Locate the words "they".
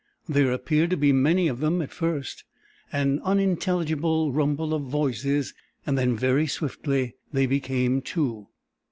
7.31-7.45